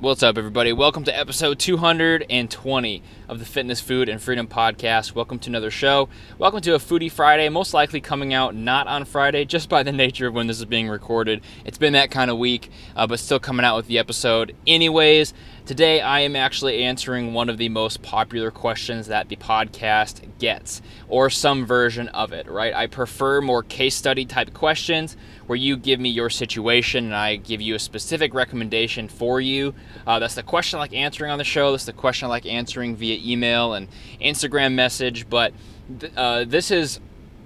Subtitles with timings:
[0.00, 0.72] What's up, everybody?
[0.72, 5.16] Welcome to episode 220 of the Fitness, Food, and Freedom Podcast.
[5.16, 6.08] Welcome to another show.
[6.38, 9.90] Welcome to a Foodie Friday, most likely coming out not on Friday, just by the
[10.04, 11.40] nature of when this is being recorded.
[11.64, 14.54] It's been that kind of week, uh, but still coming out with the episode.
[14.68, 15.34] Anyways,
[15.68, 20.80] today I am actually answering one of the most popular questions that the podcast gets,
[21.08, 22.72] or some version of it, right?
[22.72, 25.14] I prefer more case study type questions
[25.46, 29.74] where you give me your situation and I give you a specific recommendation for you.
[30.06, 31.70] Uh, that's the question I like answering on the show.
[31.72, 33.88] That's the question I like answering via email and
[34.22, 35.28] Instagram message.
[35.28, 35.52] But
[36.00, 36.98] th- uh, this is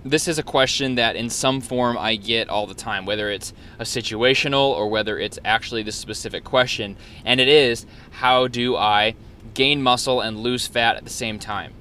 [0.05, 3.53] this is a question that in some form I get all the time, whether it's
[3.79, 6.97] a situational or whether it's actually the specific question.
[7.25, 9.15] And it is how do I
[9.55, 11.73] gain muscle and lose fat at the same time?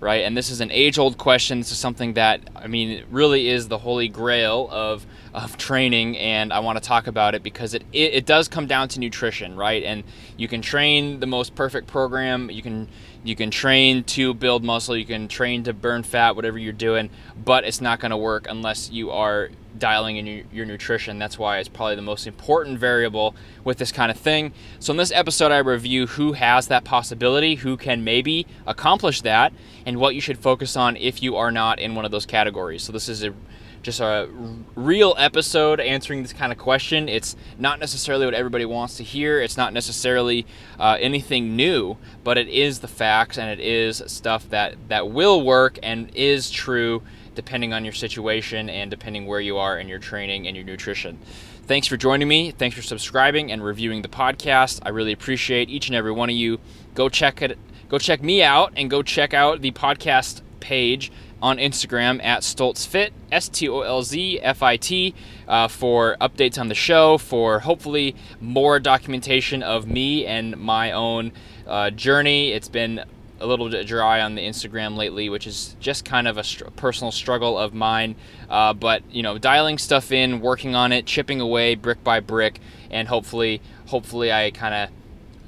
[0.00, 0.24] Right?
[0.24, 1.60] And this is an age old question.
[1.60, 6.52] This is something that, I mean, really is the holy grail of of training and
[6.52, 9.56] I want to talk about it because it, it, it, does come down to nutrition,
[9.56, 9.82] right?
[9.82, 10.04] And
[10.36, 12.88] you can train the most perfect program, you can
[13.24, 17.10] you can train to build muscle, you can train to burn fat, whatever you're doing,
[17.44, 21.18] but it's not going to work unless you are dialing in your, your nutrition.
[21.18, 24.52] That's why it's probably the most important variable with this kind of thing.
[24.80, 29.52] So in this episode I review who has that possibility, who can maybe accomplish that,
[29.86, 32.82] and what you should focus on if you are not in one of those categories.
[32.82, 33.34] So this is a
[33.82, 34.28] just a
[34.74, 37.08] real episode answering this kind of question.
[37.08, 39.40] It's not necessarily what everybody wants to hear.
[39.40, 40.46] It's not necessarily
[40.78, 45.44] uh, anything new, but it is the facts and it is stuff that that will
[45.44, 47.02] work and is true
[47.34, 51.18] depending on your situation and depending where you are in your training and your nutrition.
[51.66, 52.50] Thanks for joining me.
[52.50, 54.80] Thanks for subscribing and reviewing the podcast.
[54.84, 56.58] I really appreciate each and every one of you.
[56.94, 57.58] Go check it.
[57.88, 61.10] Go check me out and go check out the podcast page
[61.42, 65.14] on Instagram at StolzFit, S T O L Z F I T,
[65.48, 71.32] uh, for updates on the show, for hopefully more documentation of me and my own
[71.66, 72.52] uh, journey.
[72.52, 73.04] It's been
[73.40, 76.66] a little bit dry on the Instagram lately, which is just kind of a str-
[76.76, 78.14] personal struggle of mine.
[78.48, 82.60] Uh, but you know, dialing stuff in, working on it, chipping away brick by brick,
[82.90, 84.90] and hopefully, hopefully, I kind of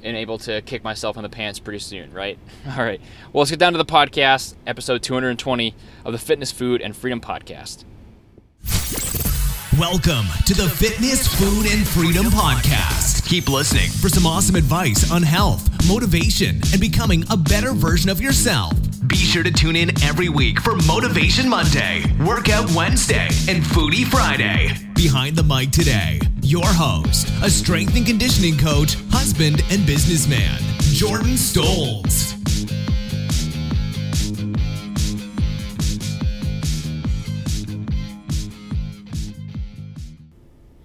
[0.05, 2.39] and able to kick myself in the pants pretty soon, right?
[2.69, 3.01] All right.
[3.33, 7.21] Well, let's get down to the podcast, episode 220 of the Fitness, Food, and Freedom
[7.21, 7.85] Podcast.
[9.79, 13.27] Welcome to the Fitness, Food, and Freedom Podcast.
[13.29, 18.21] Keep listening for some awesome advice on health, motivation, and becoming a better version of
[18.21, 18.73] yourself.
[19.09, 24.69] Be sure to tune in every week for Motivation Monday, Workout Wednesday, and Foodie Friday.
[24.95, 31.33] Behind the mic today, your host, a strength and conditioning coach, husband, and businessman, Jordan
[31.33, 32.35] Stolz.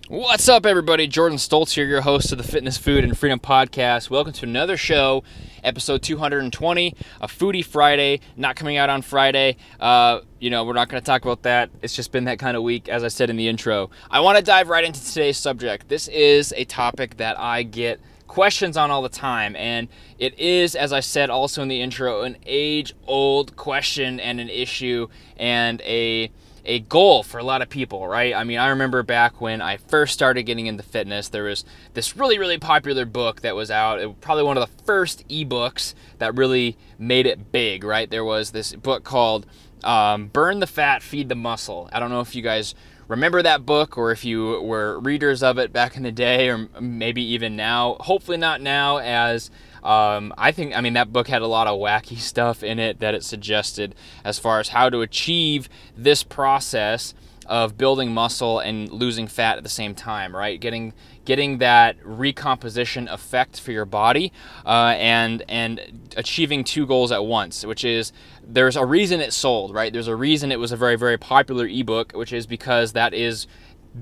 [0.08, 1.08] What's up, everybody?
[1.08, 4.10] Jordan Stolz here, your host of the Fitness, Food, and Freedom Podcast.
[4.10, 5.24] Welcome to another show,
[5.64, 8.20] episode 220, a Foodie Friday.
[8.38, 9.58] Not coming out on Friday.
[9.80, 11.70] Uh, you know, we're not going to talk about that.
[11.82, 13.90] It's just been that kind of week, as I said in the intro.
[14.10, 15.90] I want to dive right into today's subject.
[15.90, 19.56] This is a topic that I get questions on all the time.
[19.58, 24.40] And it is, as I said also in the intro, an age old question and
[24.40, 26.32] an issue and a
[26.70, 28.34] a goal for a lot of people, right?
[28.34, 31.66] I mean, I remember back when I first started getting into fitness, there was
[31.96, 34.00] this really, really popular book that was out.
[34.00, 38.08] It, was probably one of the first ebooks that really made it big, right?
[38.08, 39.48] There was this book called
[39.84, 41.90] um, Burn the Fat, Feed the Muscle.
[41.92, 42.76] I don't know if you guys
[43.08, 46.70] remember that book or if you were readers of it back in the day or
[46.80, 47.96] maybe even now.
[48.02, 49.50] Hopefully, not now, as
[49.84, 53.00] um, I think, I mean, that book had a lot of wacky stuff in it
[53.00, 57.14] that it suggested as far as how to achieve this process
[57.50, 60.62] of building muscle and losing fat at the same time, right?
[60.62, 60.94] Getting
[61.26, 64.32] getting that recomposition effect for your body,
[64.66, 68.14] uh, and and achieving two goals at once, which is
[68.44, 69.92] there's a reason it sold, right?
[69.92, 73.48] There's a reason it was a very very popular ebook, which is because that is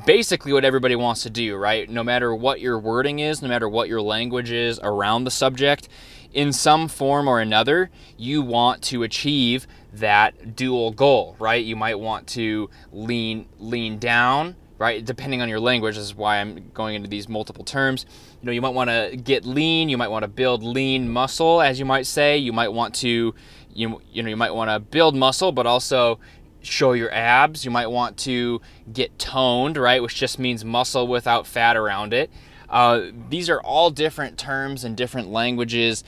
[0.06, 1.90] basically what everybody wants to do, right?
[1.90, 5.90] No matter what your wording is, no matter what your language is around the subject,
[6.34, 11.64] in some form or another, you want to achieve that dual goal, right?
[11.64, 15.04] You might want to lean lean down, right?
[15.04, 18.06] Depending on your language, this is why I'm going into these multiple terms.
[18.42, 21.62] You know, you might want to get lean, you might want to build lean muscle,
[21.62, 22.38] as you might say.
[22.38, 23.34] You might want to
[23.78, 26.20] you, you know you might want to build muscle but also
[26.62, 27.66] show your abs.
[27.66, 28.62] You might want to
[28.92, 32.30] get toned, right, which just means muscle without fat around it.
[32.70, 36.04] Uh, these are all different terms and different languages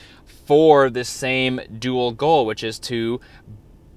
[0.46, 3.20] for the same dual goal, which is to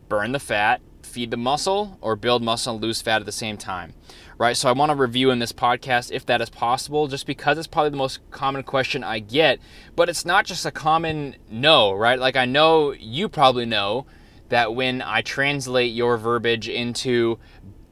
[0.07, 3.57] burn the fat, feed the muscle, or build muscle and lose fat at the same
[3.57, 3.93] time,
[4.37, 4.55] right?
[4.55, 7.67] So I want to review in this podcast if that is possible, just because it's
[7.67, 9.59] probably the most common question I get.
[9.95, 12.19] But it's not just a common no, right?
[12.19, 14.05] Like I know you probably know
[14.49, 17.39] that when I translate your verbiage into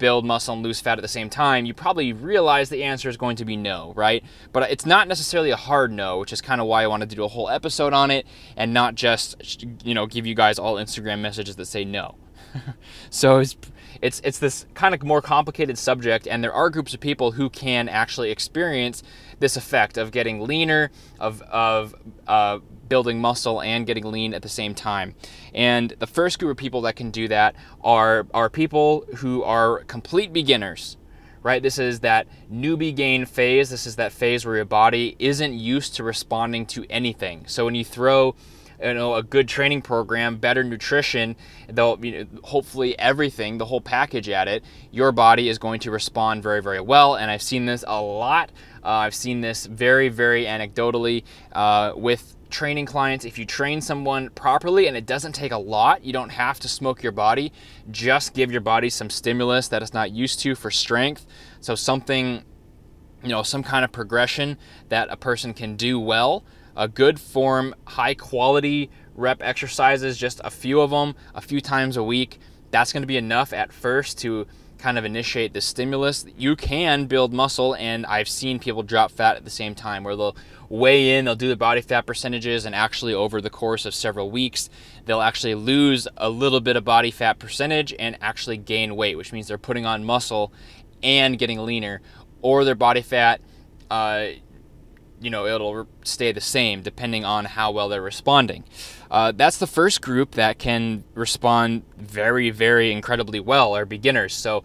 [0.01, 3.17] build muscle and lose fat at the same time, you probably realize the answer is
[3.17, 4.23] going to be no, right?
[4.51, 7.15] But it's not necessarily a hard no, which is kind of why I wanted to
[7.15, 8.25] do a whole episode on it
[8.57, 12.15] and not just, you know, give you guys all Instagram messages that say no.
[13.09, 13.55] so it's
[14.01, 17.49] it's it's this kind of more complicated subject, and there are groups of people who
[17.49, 19.03] can actually experience
[19.39, 21.95] this effect of getting leaner, of of
[22.27, 22.59] uh,
[22.91, 25.15] building muscle and getting lean at the same time.
[25.53, 27.55] And the first group of people that can do that
[27.85, 30.97] are are people who are complete beginners.
[31.41, 31.63] Right?
[31.63, 33.69] This is that newbie gain phase.
[33.69, 37.45] This is that phase where your body isn't used to responding to anything.
[37.47, 38.35] So when you throw
[38.83, 41.37] you know a good training program, better nutrition,
[41.69, 45.91] they'll you know, hopefully everything, the whole package at it, your body is going to
[45.91, 47.15] respond very very well.
[47.15, 48.51] And I've seen this a lot.
[48.83, 51.23] Uh, I've seen this very very anecdotally
[51.53, 53.25] uh, with training clients.
[53.25, 56.67] If you train someone properly and it doesn't take a lot, you don't have to
[56.67, 57.51] smoke your body.
[57.89, 61.25] Just give your body some stimulus that it's not used to for strength.
[61.59, 62.43] So something
[63.23, 64.57] you know some kind of progression
[64.89, 66.43] that a person can do well
[66.75, 71.97] a good form, high quality rep exercises, just a few of them, a few times
[71.97, 72.39] a week.
[72.71, 74.47] That's going to be enough at first to
[74.81, 76.25] kind of initiate the stimulus.
[76.35, 80.15] You can build muscle, and I've seen people drop fat at the same time where
[80.15, 80.35] they'll
[80.69, 84.31] weigh in, they'll do the body fat percentages, and actually over the course of several
[84.31, 84.69] weeks,
[85.05, 89.31] they'll actually lose a little bit of body fat percentage and actually gain weight, which
[89.31, 90.51] means they're putting on muscle
[91.03, 92.01] and getting leaner,
[92.41, 93.39] or their body fat.
[93.89, 94.27] Uh,
[95.21, 98.63] you know it'll stay the same depending on how well they're responding.
[99.09, 104.33] Uh, that's the first group that can respond very, very incredibly well are beginners.
[104.33, 104.63] So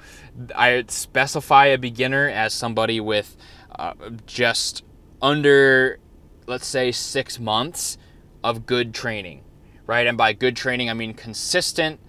[0.54, 3.36] I specify a beginner as somebody with
[3.76, 3.94] uh,
[4.24, 4.82] just
[5.20, 5.98] under,
[6.46, 7.98] let's say, six months
[8.42, 9.42] of good training,
[9.86, 10.06] right?
[10.06, 12.00] And by good training, I mean consistent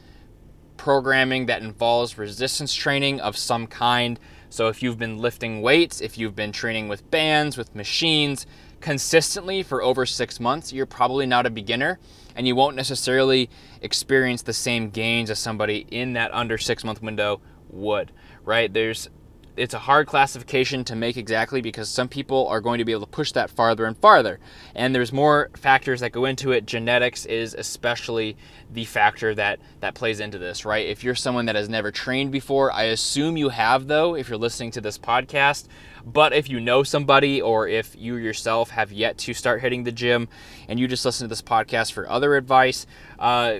[0.77, 6.17] programming that involves resistance training of some kind so if you've been lifting weights, if
[6.17, 8.45] you've been training with bands, with machines
[8.79, 11.99] consistently for over six months, you're probably not a beginner
[12.35, 13.49] and you won't necessarily
[13.81, 18.11] experience the same gains as somebody in that under six month window would,
[18.45, 18.71] right?
[18.71, 19.09] There's
[19.57, 23.06] it's a hard classification to make exactly because some people are going to be able
[23.06, 24.39] to push that farther and farther.
[24.75, 26.65] And there's more factors that go into it.
[26.65, 28.38] Genetics is especially
[28.71, 30.86] the factor that that plays into this, right?
[30.86, 34.38] If you're someone that has never trained before, I assume you have though if you're
[34.38, 35.68] listening to this podcast.
[36.06, 39.92] But if you know somebody or if you yourself have yet to start hitting the
[39.92, 40.30] gym
[40.69, 42.86] and you just listen to this podcast for other advice,
[43.19, 43.57] uh,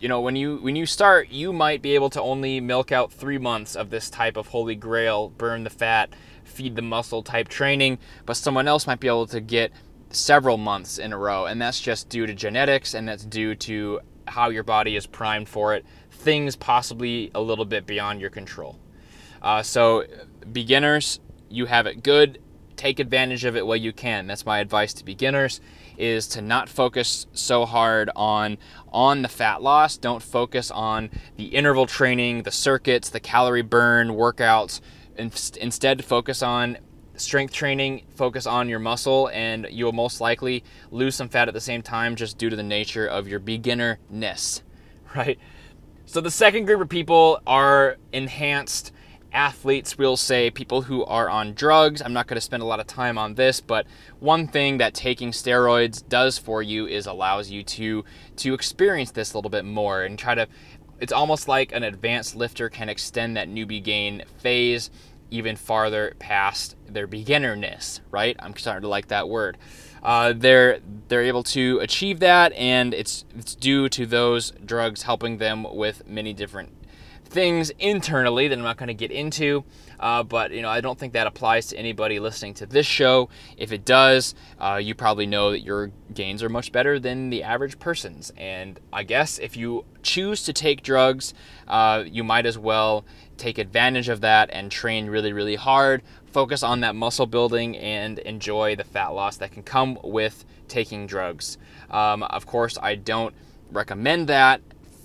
[0.00, 3.12] you know when you when you start you might be able to only milk out
[3.12, 6.10] three months of this type of holy grail burn the fat
[6.42, 9.70] feed the muscle type training but someone else might be able to get
[10.08, 14.00] several months in a row and that's just due to genetics and that's due to
[14.26, 18.78] how your body is primed for it things possibly a little bit beyond your control.
[19.42, 20.04] Uh, so
[20.52, 22.40] beginners you have it good
[22.80, 25.60] take advantage of it while you can that's my advice to beginners
[26.00, 28.56] is to not focus so hard on
[28.92, 29.96] on the fat loss.
[29.98, 34.80] Don't focus on the interval training, the circuits, the calorie burn workouts.
[35.16, 36.78] Instead, focus on
[37.16, 41.54] strength training, focus on your muscle, and you will most likely lose some fat at
[41.54, 44.62] the same time just due to the nature of your beginnerness,
[45.14, 45.38] right?
[46.06, 48.92] So, the second group of people are enhanced
[49.32, 52.02] athletes, we'll say people who are on drugs.
[52.02, 53.86] I'm not going to spend a lot of time on this, but
[54.18, 58.04] one thing that taking steroids does for you is allows you to
[58.36, 60.46] to experience this a little bit more and try to
[61.00, 64.90] it's almost like an advanced lifter can extend that newbie gain phase
[65.30, 68.36] even farther past their beginnerness, right?
[68.40, 69.56] I'm starting to like that word.
[70.02, 75.38] Uh, they're they're able to achieve that, and it's it's due to those drugs helping
[75.38, 76.79] them with many different
[77.30, 79.64] things internally that I'm not going to get into.
[79.98, 83.28] Uh, but you know, I don't think that applies to anybody listening to this show.
[83.56, 87.42] If it does, uh, you probably know that your gains are much better than the
[87.42, 88.32] average person's.
[88.36, 91.34] And I guess if you choose to take drugs,
[91.68, 93.04] uh, you might as well
[93.36, 96.02] take advantage of that and train really, really hard.
[96.26, 101.06] Focus on that muscle building and enjoy the fat loss that can come with taking
[101.06, 101.58] drugs.
[101.90, 103.34] Um, of course, I don't
[103.70, 104.60] recommend that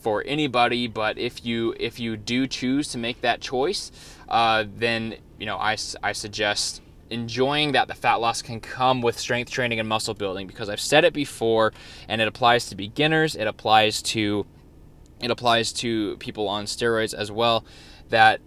[0.06, 3.92] for anybody, but if you if you do choose to make that choice,
[4.30, 9.18] uh, then you know I, I suggest enjoying that the fat loss can come with
[9.18, 11.74] strength training and muscle building because I've said it before
[12.08, 14.46] and it applies to beginners, it applies to
[15.22, 17.66] it applies to people on steroids as well
[18.10, 18.42] that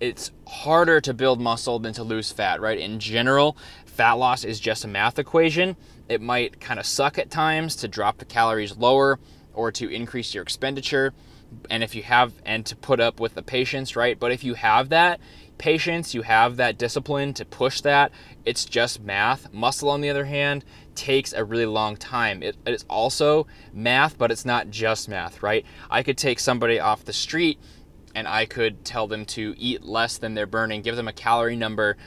[0.00, 2.78] it's harder to build muscle than to lose fat, right?
[2.78, 5.76] In general, fat loss is just a math equation.
[6.10, 9.18] It might kind of suck at times to drop the calories lower
[9.60, 11.12] or to increase your expenditure
[11.68, 14.18] and if you have and to put up with the patience, right?
[14.18, 15.20] But if you have that
[15.58, 18.10] patience, you have that discipline to push that,
[18.46, 19.52] it's just math.
[19.52, 20.64] Muscle on the other hand
[20.94, 22.42] takes a really long time.
[22.42, 25.66] It, it's also math, but it's not just math, right?
[25.90, 27.58] I could take somebody off the street
[28.14, 31.56] and I could tell them to eat less than they're burning, give them a calorie
[31.56, 31.98] number.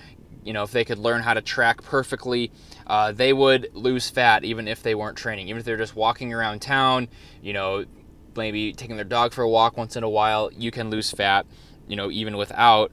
[0.43, 2.51] You know, if they could learn how to track perfectly,
[2.87, 5.49] uh, they would lose fat even if they weren't training.
[5.49, 7.07] Even if they're just walking around town,
[7.41, 7.85] you know,
[8.35, 11.45] maybe taking their dog for a walk once in a while, you can lose fat,
[11.87, 12.91] you know, even without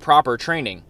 [0.00, 0.82] proper training.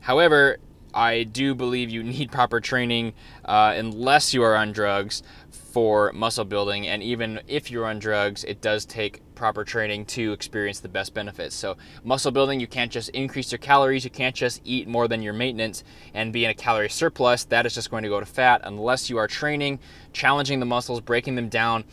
[0.00, 0.58] However,
[0.92, 6.44] I do believe you need proper training uh, unless you are on drugs for muscle
[6.44, 6.86] building.
[6.86, 11.14] And even if you're on drugs, it does take proper training to experience the best
[11.14, 11.54] benefits.
[11.56, 15.22] So, muscle building, you can't just increase your calories, you can't just eat more than
[15.22, 15.82] your maintenance
[16.12, 17.44] and be in a calorie surplus.
[17.44, 19.78] That is just going to go to fat unless you are training,
[20.12, 21.84] challenging the muscles, breaking them down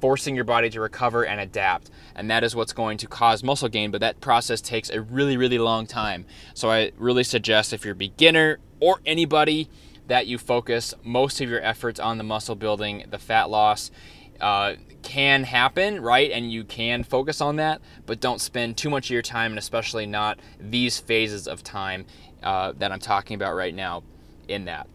[0.00, 1.90] forcing your body to recover and adapt.
[2.16, 5.36] And that is what's going to cause muscle gain, but that process takes a really,
[5.36, 6.24] really long time.
[6.54, 9.68] So I really suggest if you're a beginner or anybody
[10.10, 13.92] that you focus most of your efforts on the muscle building, the fat loss.
[14.40, 16.30] Uh, can happen, right?
[16.30, 19.58] And you can focus on that, but don't spend too much of your time, and
[19.58, 22.06] especially not these phases of time
[22.42, 24.02] uh, that I'm talking about right now
[24.48, 24.88] in that.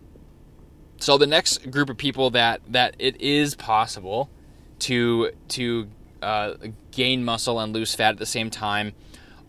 [0.97, 4.29] So the next group of people that that it is possible
[4.79, 5.87] to to
[6.21, 6.53] uh,
[6.91, 8.93] gain muscle and lose fat at the same time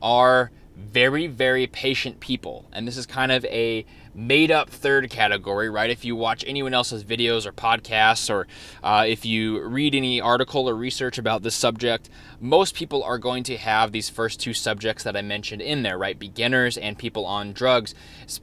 [0.03, 3.87] are very very patient people and this is kind of a
[4.17, 5.91] made up third category right?
[5.91, 8.47] If you watch anyone else's videos or podcasts or
[8.83, 12.09] uh, if you read any article or research about this subject
[12.41, 15.99] most people are going to have these first two subjects that i mentioned in there
[15.99, 16.19] right?
[16.19, 17.95] Beginners and people on drugs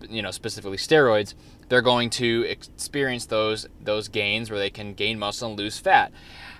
[0.09, 1.33] you know specifically steroids.
[1.69, 6.11] They're going to experience those those gains where they can gain muscle and lose fat.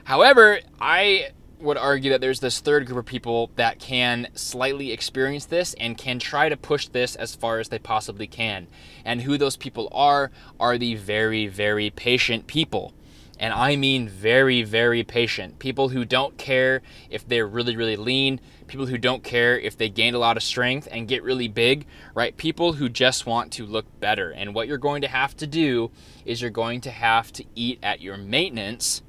[0.06, 1.30] However, I
[1.64, 5.98] would argue that there's this third group of people that can slightly experience this and
[5.98, 8.68] can try to push this as far as they possibly can.
[9.06, 12.94] And who those people are are the very, very patient people.
[13.40, 15.60] And I mean very, very patient.
[15.60, 18.40] People who don't care if they're really, really lean.
[18.68, 21.86] People who don't care if they gain a lot of strength and get really big,
[22.14, 22.38] right?
[22.38, 24.32] People who just want to look better.
[24.32, 25.92] And what you're going to have to do
[26.26, 29.02] is you're going to have to eat at your maintenance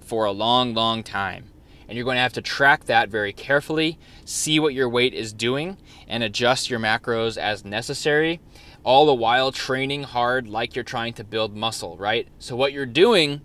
[0.00, 1.53] for a long, long time.
[1.88, 5.32] And you're going to have to track that very carefully, see what your weight is
[5.32, 5.76] doing,
[6.08, 8.40] and adjust your macros as necessary,
[8.84, 12.28] all the while training hard like you're trying to build muscle, right?
[12.38, 13.40] So, what you're doing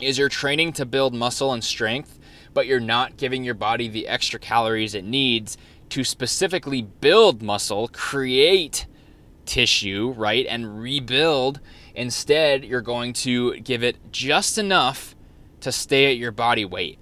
[0.00, 2.18] is you're training to build muscle and strength,
[2.54, 5.56] but you're not giving your body the extra calories it needs
[5.90, 8.86] to specifically build muscle, create
[9.46, 11.60] tissue, right, and rebuild.
[11.94, 15.16] Instead, you're going to give it just enough
[15.60, 16.98] to stay at your body weight.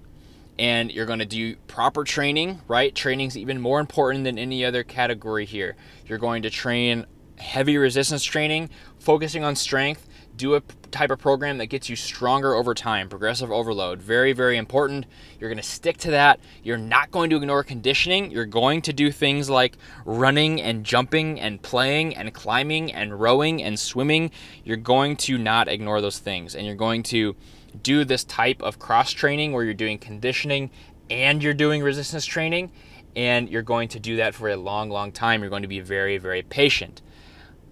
[0.59, 2.93] And you're going to do proper training, right?
[2.93, 5.75] Training is even more important than any other category here.
[6.07, 7.05] You're going to train
[7.37, 10.61] heavy resistance training, focusing on strength, do a
[10.91, 14.01] type of program that gets you stronger over time, progressive overload.
[14.01, 15.05] Very, very important.
[15.39, 16.39] You're going to stick to that.
[16.63, 18.31] You're not going to ignore conditioning.
[18.31, 23.63] You're going to do things like running and jumping and playing and climbing and rowing
[23.63, 24.31] and swimming.
[24.63, 27.35] You're going to not ignore those things and you're going to
[27.81, 30.71] do this type of cross training where you're doing conditioning
[31.09, 32.71] and you're doing resistance training,
[33.15, 35.41] and you're going to do that for a long, long time.
[35.41, 37.01] You're going to be very, very patient.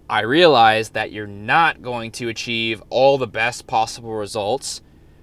[0.10, 4.82] I realize that you're not going to achieve all the best possible results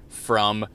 [0.09, 0.67] from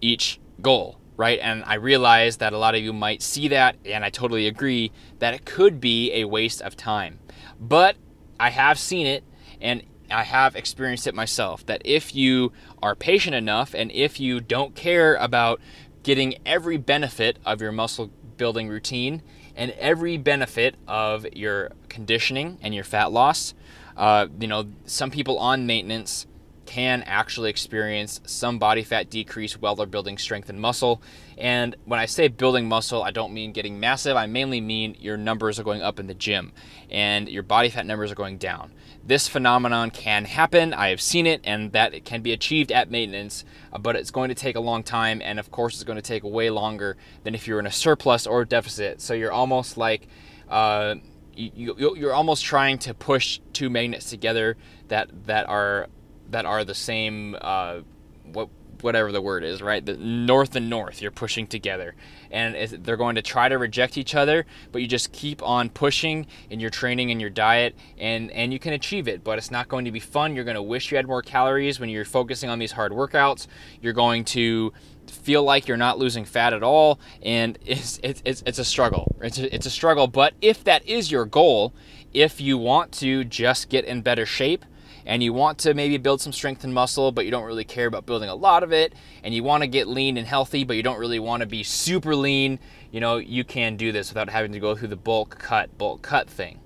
[0.00, 1.38] each goal, right?
[1.42, 4.92] And I realize that a lot of you might see that, and I totally agree
[5.18, 7.18] that it could be a waste of time.
[7.60, 7.96] But
[8.40, 9.24] I have seen it,
[9.60, 14.40] and I have experienced it myself that if you are patient enough and if you
[14.40, 15.60] don't care about
[16.02, 19.22] getting every benefit of your muscle building routine
[19.56, 23.54] and every benefit of your conditioning and your fat loss,
[23.96, 26.26] uh, you know, some people on maintenance
[26.68, 31.00] can actually experience some body fat decrease while they're building strength and muscle.
[31.38, 34.18] And when I say building muscle, I don't mean getting massive.
[34.18, 36.52] I mainly mean your numbers are going up in the gym
[36.90, 38.72] and your body fat numbers are going down.
[39.02, 40.74] This phenomenon can happen.
[40.74, 44.10] I have seen it, and that it can be achieved at maintenance, uh, but it's
[44.10, 46.98] going to take a long time, and of course, it's going to take way longer
[47.24, 49.00] than if you're in a surplus or a deficit.
[49.00, 50.08] So you're almost like
[50.50, 50.96] uh,
[51.34, 54.58] you, you're almost trying to push two magnets together
[54.88, 55.88] that that are
[56.30, 57.80] that are the same uh,
[58.24, 58.48] what
[58.82, 59.84] whatever the word is, right?
[59.84, 61.94] The north and north you're pushing together.
[62.30, 62.54] And
[62.84, 66.60] they're going to try to reject each other, but you just keep on pushing in
[66.60, 69.84] your training and your diet and and you can achieve it, but it's not going
[69.84, 70.34] to be fun.
[70.34, 73.46] You're going to wish you had more calories when you're focusing on these hard workouts.
[73.80, 74.72] You're going to
[75.06, 79.16] feel like you're not losing fat at all and it's it's it's, it's a struggle.
[79.22, 81.72] It's a, it's a struggle, but if that is your goal,
[82.12, 84.64] if you want to just get in better shape,
[85.08, 87.86] and you want to maybe build some strength and muscle, but you don't really care
[87.86, 90.76] about building a lot of it, and you want to get lean and healthy, but
[90.76, 92.60] you don't really want to be super lean,
[92.92, 96.02] you know, you can do this without having to go through the bulk cut, bulk
[96.02, 96.60] cut thing.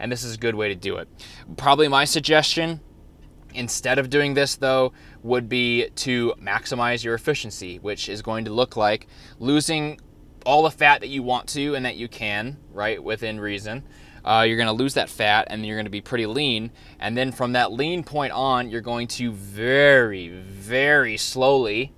[0.00, 1.08] And this is a good way to do it.
[1.56, 2.80] Probably my suggestion
[3.54, 8.52] instead of doing this though would be to maximize your efficiency, which is going to
[8.52, 9.06] look like
[9.38, 10.00] losing
[10.44, 13.84] all the fat that you want to and that you can, right, within reason
[14.24, 16.70] uh, you're going to lose that fat and you're going to be pretty lean.
[16.98, 21.92] And then from that lean point on, you're going to very, very slowly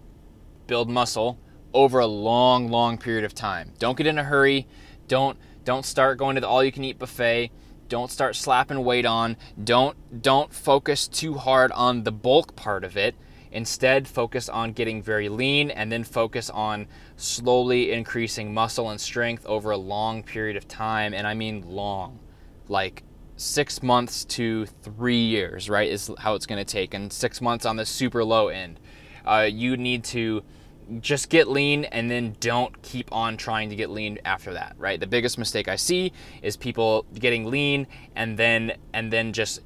[0.66, 1.38] build muscle
[1.72, 3.72] over a long, long period of time.
[3.78, 4.66] Don't get in a hurry.
[5.08, 7.50] Don't don't start going to the all-you-can-eat buffet.
[7.88, 9.36] Don't start slapping weight on.
[9.62, 13.14] Don't don't focus too hard on the bulk part of it.
[13.56, 16.86] Instead, focus on getting very lean and then focus on
[17.16, 21.14] slowly increasing muscle and strength over a long period of time.
[21.14, 22.18] And I mean long,
[22.68, 23.02] like
[23.36, 25.88] six months to three years, right?
[25.88, 26.92] Is how it's going to take.
[26.92, 28.78] And six months on the super low end.
[29.24, 30.44] Uh, you need to
[31.00, 35.00] just get lean and then don't keep on trying to get lean after that right
[35.00, 39.62] the biggest mistake i see is people getting lean and then and then just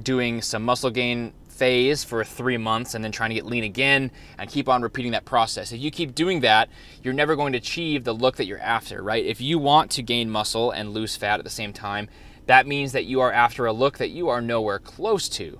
[0.00, 4.12] doing some muscle gain phase for three months and then trying to get lean again
[4.38, 5.72] and keep on repeating that process.
[5.72, 6.68] If you keep doing that,
[7.02, 9.24] you're never going to achieve the look that you're after, right?
[9.24, 12.08] If you want to gain muscle and lose fat at the same time,
[12.46, 15.58] that means that you are after a look that you are nowhere close to,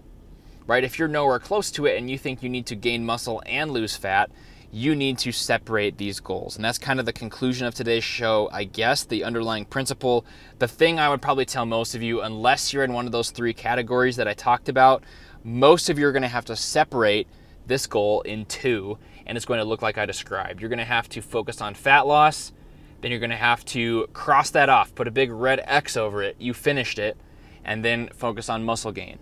[0.67, 0.85] right?
[0.85, 3.73] If you're nowhere close to it and you think you need to gain muscle and
[3.73, 4.31] lose fat,
[4.71, 6.57] you need to separate these goals.
[6.57, 10.27] And that's kind of the conclusion of today's show, I guess, the underlying principle.
[10.59, 13.31] The thing I would probably tell most of you, unless you're in one of those
[13.31, 15.03] three categories that I talked about,
[15.49, 17.27] most of you are going to have to separate
[17.67, 20.61] this goal in two, and it's going to look like I described.
[20.61, 22.53] You're going to have to focus on fat loss,
[23.01, 26.23] then you're going to have to cross that off, put a big red X over
[26.23, 26.37] it.
[26.39, 27.17] You finished it,
[27.65, 29.19] and then focus on muscle gain.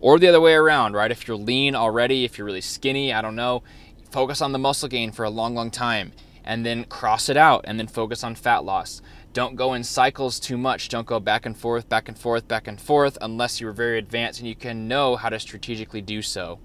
[0.00, 1.10] Or the other way around, right?
[1.10, 3.62] If you're lean already, if you're really skinny, I don't know,
[4.10, 6.12] focus on the muscle gain for a long, long time,
[6.44, 9.00] and then cross it out, and then focus on fat loss.
[9.32, 10.88] Don't go in cycles too much.
[10.88, 14.40] Don't go back and forth, back and forth, back and forth unless you're very advanced
[14.40, 16.58] and you can know how to strategically do so.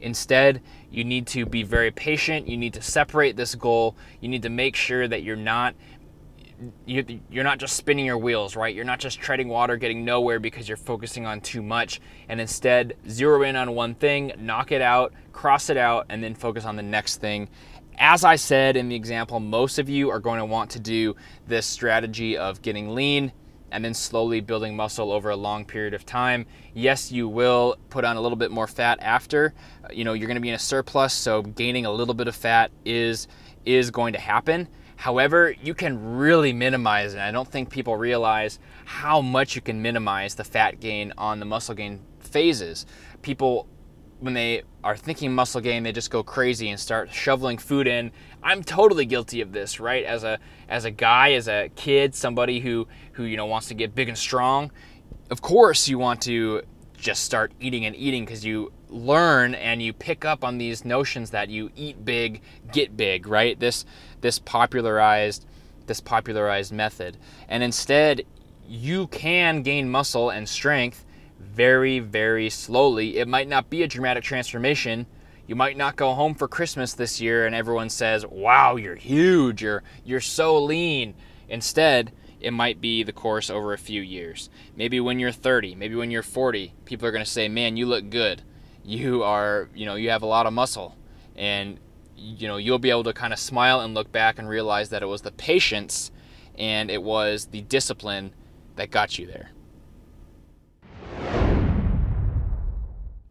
[0.00, 2.48] Instead, you need to be very patient.
[2.48, 3.96] You need to separate this goal.
[4.20, 5.74] You need to make sure that you're not
[6.84, 8.74] you're not just spinning your wheels, right?
[8.74, 12.96] You're not just treading water, getting nowhere because you're focusing on too much, and instead
[13.08, 16.76] zero in on one thing, knock it out, cross it out, and then focus on
[16.76, 17.48] the next thing
[18.00, 21.14] as I said in the example, most of you are going to want to do
[21.46, 23.30] this strategy of getting lean
[23.70, 26.46] and then slowly building muscle over a long period of time.
[26.74, 29.52] Yes, you will put on a little bit more fat after.
[29.92, 32.34] You know, you're going to be in a surplus, so gaining a little bit of
[32.34, 33.28] fat is
[33.66, 34.66] is going to happen.
[34.96, 37.20] However, you can really minimize it.
[37.20, 41.46] I don't think people realize how much you can minimize the fat gain on the
[41.46, 42.86] muscle gain phases.
[43.20, 43.68] People
[44.20, 48.12] when they are thinking muscle gain, they just go crazy and start shoveling food in.
[48.42, 50.04] I'm totally guilty of this, right?
[50.04, 53.74] As a as a guy, as a kid, somebody who who you know wants to
[53.74, 54.70] get big and strong.
[55.30, 56.62] Of course, you want to
[56.96, 61.30] just start eating and eating because you learn and you pick up on these notions
[61.30, 63.58] that you eat big, get big, right?
[63.58, 63.84] This
[64.20, 65.46] this popularized
[65.86, 67.16] this popularized method.
[67.48, 68.22] And instead,
[68.68, 71.04] you can gain muscle and strength
[71.40, 73.18] very, very slowly.
[73.18, 75.06] It might not be a dramatic transformation.
[75.46, 79.62] You might not go home for Christmas this year and everyone says, "Wow, you're huge.
[79.62, 81.14] You're you're so lean."
[81.48, 84.48] Instead, it might be the course over a few years.
[84.76, 87.86] Maybe when you're 30, maybe when you're 40, people are going to say, "Man, you
[87.86, 88.42] look good.
[88.84, 90.96] You are, you know, you have a lot of muscle."
[91.36, 91.78] And
[92.16, 95.02] you know, you'll be able to kind of smile and look back and realize that
[95.02, 96.10] it was the patience
[96.58, 98.34] and it was the discipline
[98.76, 99.50] that got you there.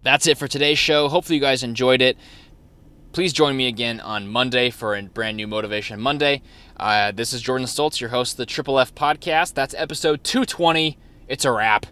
[0.02, 1.10] That's it for today's show.
[1.10, 2.18] Hopefully, you guys enjoyed it.
[3.12, 6.42] Please join me again on Monday for a brand new Motivation Monday.
[6.78, 9.56] Uh, this is Jordan Stolz, your host of the Triple F Podcast.
[9.56, 10.98] That's episode 220.
[11.28, 11.88] It's a wrap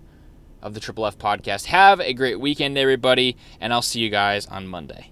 [0.62, 1.66] of the Triple F Podcast.
[1.66, 5.12] Have a great weekend, everybody, and I'll see you guys on Monday.